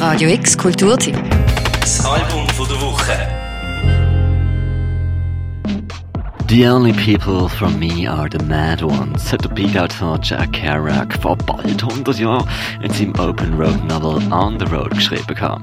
Radio 0.00 0.30
X 0.30 0.56
Kulturteam. 0.56 1.14
Das 1.78 2.02
Album 2.06 2.48
von 2.56 2.66
der 2.66 2.80
Woche. 2.80 3.12
The 6.48 6.66
only 6.66 6.94
people 6.94 7.50
from 7.50 7.78
me 7.78 8.10
are 8.10 8.26
the 8.30 8.42
mad 8.46 8.82
ones, 8.82 9.30
hat 9.30 9.44
der 9.44 9.50
Beat-Autor 9.50 10.18
Jack 10.22 10.54
Kerouac 10.54 11.20
vor 11.20 11.36
bald 11.36 11.82
100 11.82 12.18
Jahren 12.18 12.48
in 12.82 12.90
seinem 12.90 13.12
Open 13.20 13.52
Road 13.60 13.84
Novel 13.84 14.22
On 14.32 14.58
the 14.58 14.64
Road 14.74 14.92
geschrieben 14.92 15.34
kam. 15.34 15.62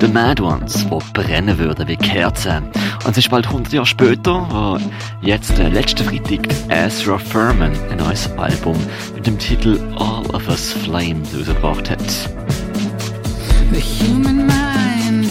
The 0.00 0.08
Mad 0.08 0.42
Ones, 0.42 0.86
die 0.86 1.12
brennen 1.12 1.58
würden 1.58 1.86
wie 1.86 1.96
Kerzen. 1.96 2.64
Und 3.04 3.10
es 3.10 3.18
ist 3.18 3.30
bald 3.30 3.46
100 3.46 3.74
Jahre 3.74 3.86
später, 3.86 4.46
wo 4.48 4.78
jetzt 5.20 5.58
der 5.58 5.68
letzte 5.68 6.04
Freitag 6.04 6.48
Ezra 6.70 7.18
Furman 7.18 7.72
ein 7.90 7.98
neues 7.98 8.30
Album 8.38 8.78
mit 9.14 9.26
dem 9.26 9.38
Titel 9.38 9.78
All 9.98 10.24
of 10.34 10.48
Us 10.48 10.72
Flames 10.72 11.34
rausgebracht 11.36 11.90
hat. 11.90 12.63
The 13.74 13.80
human 13.80 14.46
mind 14.46 15.24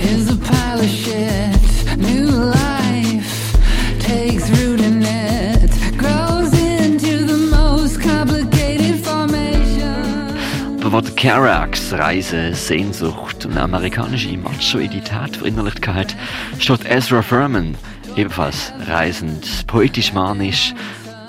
is 0.00 0.28
a 0.28 0.36
pile 0.36 0.80
of 0.80 0.88
shit. 0.88 1.96
New 1.96 2.26
life 2.26 3.56
takes 4.00 4.50
root 4.50 4.80
in 4.80 5.00
it, 5.04 5.70
grows 5.96 6.52
into 6.54 7.24
the 7.24 7.36
most 7.36 8.00
complicated 8.00 8.96
formation. 9.04 10.36
Aber 10.80 10.92
wo 10.92 11.00
der 11.00 11.14
Kerouacs 11.14 11.92
Reise, 11.92 12.52
Sehnsucht 12.52 13.46
und 13.46 13.56
amerikanische 13.56 14.36
Machoidität 14.36 15.36
verinnerlicht 15.36 15.86
hat, 15.86 16.16
steht 16.58 16.84
Ezra 16.84 17.22
Furman 17.22 17.76
ebenfalls 18.16 18.72
reisend, 18.88 19.68
poetisch 19.68 20.12
manisch, 20.12 20.74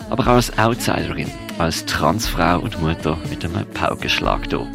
aber 0.10 0.24
auch 0.24 0.38
als 0.38 0.58
Outsiderin, 0.58 1.30
als 1.60 1.86
Transfrau 1.86 2.58
und 2.58 2.82
Mutter 2.82 3.20
mit 3.30 3.46
einem 3.46 3.68
Paukenschlag 3.76 4.50
da. 4.50 4.66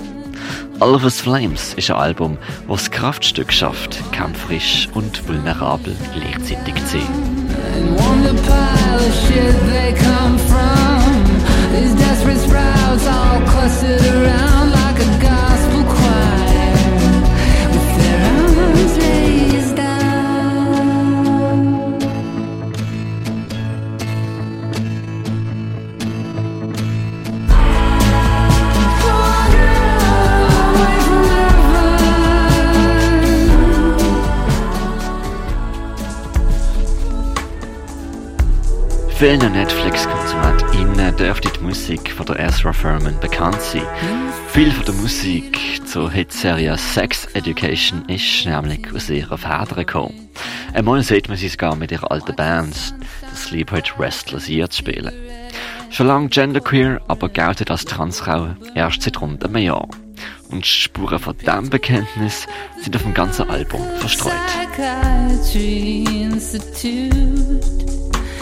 All 0.84 0.94
of 0.94 1.02
Us 1.02 1.18
Flames 1.18 1.72
ist 1.78 1.90
ein 1.90 1.96
Album, 1.96 2.36
das 2.68 2.90
Kraftstück 2.90 3.50
schafft, 3.50 3.98
kämpferisch 4.12 4.86
und 4.92 5.26
vulnerabel 5.26 5.96
gleichzeitig 6.12 6.74
zu 6.84 6.98
sein. 6.98 7.34
Vielen 39.24 39.52
Netflix-KonsumentInnen 39.52 41.16
dürfte 41.16 41.48
die 41.48 41.64
Musik 41.64 42.12
von 42.12 42.26
der 42.26 42.40
Ezra 42.40 42.74
Furman 42.74 43.18
bekannt 43.20 43.58
sein. 43.58 43.86
Viel 44.48 44.70
von 44.70 44.84
der 44.84 44.94
Musik 44.96 45.80
zur 45.86 46.10
Hitserie 46.10 46.76
Sex 46.76 47.24
Education 47.32 48.04
ist 48.06 48.44
nämlich 48.44 48.92
aus 48.94 49.08
ihrer 49.08 49.38
Feder 49.38 49.76
gekommen. 49.76 50.28
Einmal 50.74 51.02
sieht 51.02 51.28
man 51.28 51.38
sie 51.38 51.48
sogar 51.48 51.74
mit 51.74 51.90
ihrer 51.90 52.10
alten 52.10 52.36
Band, 52.36 52.94
der 53.22 53.34
Sleepwalk 53.34 53.98
Restless 53.98 54.46
Year, 54.46 54.68
zu 54.68 54.80
spielen. 54.80 55.14
Schon 55.88 56.08
lange 56.08 56.28
genderqueer, 56.28 57.00
aber 57.08 57.30
geltet 57.30 57.70
als 57.70 57.86
Transfrau 57.86 58.48
erst 58.74 59.00
seit 59.00 59.18
rund 59.22 59.42
einem 59.42 59.56
Jahr. 59.56 59.88
Und 60.50 60.66
Spuren 60.66 61.18
von 61.18 61.34
diesem 61.38 61.70
Bekenntnis 61.70 62.46
sind 62.82 62.94
auf 62.94 63.02
dem 63.02 63.14
ganzen 63.14 63.48
Album 63.48 63.80
verstreut. 64.00 64.34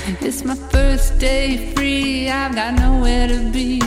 It's 0.04 0.44
my 0.44 0.56
first 0.56 1.18
day 1.20 1.72
free. 1.74 2.28
I've 2.28 2.54
got 2.56 2.74
nowhere 2.74 3.28
to 3.28 3.50
be, 3.52 3.80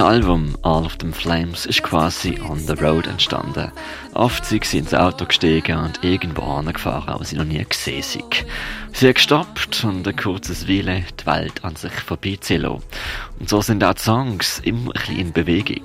neue 0.00 0.08
Album 0.08 0.56
All 0.62 0.84
of 0.86 0.96
Them 0.96 1.12
Flames 1.12 1.66
ist 1.66 1.82
quasi 1.82 2.38
on 2.48 2.58
the 2.58 2.72
road 2.72 3.06
entstanden. 3.06 3.70
Oft 4.14 4.44
sind 4.46 4.64
sie 4.64 4.78
ins 4.78 4.94
Auto 4.94 5.26
gestiegen 5.26 5.76
und 5.76 6.02
irgendwo 6.02 6.42
angefahren, 6.42 7.16
wo 7.18 7.24
sie 7.24 7.36
noch 7.36 7.44
nie 7.44 7.64
gesehen 7.68 8.02
sind. 8.02 8.46
Sie 8.92 9.06
haben 9.06 9.14
gestoppt 9.14 9.84
und 9.84 10.06
ein 10.06 10.16
kurzes 10.16 10.68
Weile 10.68 11.04
die 11.20 11.26
Welt 11.26 11.64
an 11.64 11.76
sich 11.76 11.92
vorbeiziehen. 11.92 12.64
Und 12.64 13.48
so 13.48 13.60
sind 13.60 13.84
auch 13.84 13.94
die 13.94 14.02
Songs 14.02 14.60
immer 14.64 14.92
ein 15.08 15.16
in 15.16 15.32
Bewegung. 15.32 15.84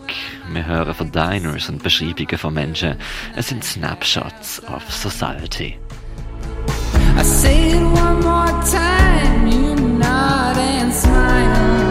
Wir 0.52 0.66
hören 0.66 0.94
von 0.94 1.12
Diners 1.12 1.68
und 1.68 1.84
Beschreibungen 1.84 2.38
von 2.38 2.54
Menschen. 2.54 2.96
Es 3.36 3.50
sind 3.50 3.64
Snapshots 3.64 4.62
of 4.74 4.84
Society. 4.92 5.78
I 7.18 7.24
say 7.24 7.72
it 7.72 7.82
one 7.82 8.22
more 8.22 8.64
time. 8.64 9.48
You 9.48 9.76
nod 9.76 10.58
and 10.58 10.94
smile, 10.94 11.85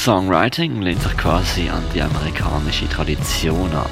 Songwriting 0.00 0.80
lehnt 0.80 1.02
sich 1.02 1.14
quasi 1.18 1.68
an 1.68 1.84
die 1.94 2.00
amerikanische 2.00 2.88
Tradition 2.88 3.70
an. 3.72 3.84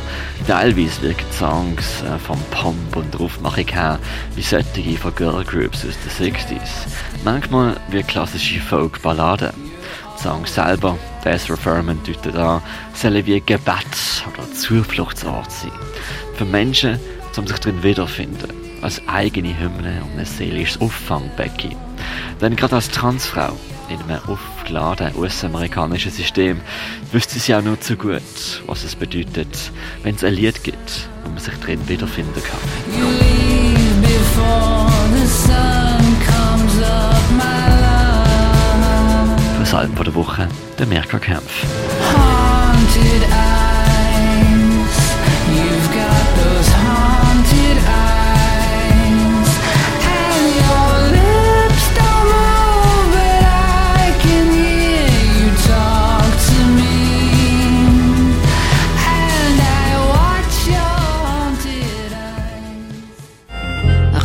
Teilweise 0.46 1.02
wirken 1.02 1.30
Songs 1.30 2.02
äh, 2.02 2.18
vom 2.18 2.40
Pomp 2.50 2.96
und 2.96 3.12
der 3.12 3.20
Aufmachung 3.20 3.68
her 3.68 3.98
wie 4.34 4.40
solche 4.40 4.96
von 4.96 5.14
Girlgroups 5.14 5.84
aus 5.84 6.18
den 6.18 6.32
60s. 6.32 6.88
Manchmal 7.26 7.76
wie 7.90 8.02
klassische 8.02 8.58
Folk-Balladen. 8.58 9.52
Songs 10.16 10.54
selber, 10.54 10.96
Ezra 11.26 11.56
Furman 11.56 12.00
deutet 12.06 12.36
an, 12.36 12.62
sollen 12.94 13.26
wie 13.26 13.42
Gebet 13.42 14.24
oder 14.32 14.50
Zufluchtsort 14.54 15.52
sein. 15.52 15.72
Für 16.36 16.46
Menschen, 16.46 16.98
um 17.36 17.46
sich 17.46 17.58
darin 17.58 17.82
wiederfinden. 17.82 18.48
Als 18.80 19.02
eigene 19.08 19.58
Hymne 19.60 20.00
und 20.04 20.18
ein 20.18 20.24
seelisches 20.24 20.80
Auffangbecken. 20.80 21.76
Denn 22.40 22.56
gerade 22.56 22.76
als 22.76 22.88
Transfrau 22.88 23.54
in 23.88 24.00
einem 24.02 24.20
aufgeladenen 24.26 25.16
US-amerikanischen 25.16 26.12
System 26.12 26.60
wüsste 27.12 27.38
sie 27.38 27.54
auch 27.54 27.62
nur 27.62 27.80
zu 27.80 27.96
gut, 27.96 28.22
was 28.66 28.84
es 28.84 28.94
bedeutet, 28.94 29.72
wenn 30.02 30.14
es 30.14 30.24
ein 30.24 30.34
Lied 30.34 30.62
gibt, 30.62 31.08
wo 31.24 31.30
man 31.30 31.38
sich 31.38 31.54
drin 31.54 31.80
wiederfinden 31.88 32.42
kann. 32.42 32.58
Für 39.54 39.60
das 39.60 39.74
Album 39.74 40.04
der 40.04 40.14
Woche, 40.14 40.48
der 40.78 40.86
Mirka 40.86 41.18
Kempf. 41.18 41.64
Haunted 42.14 43.57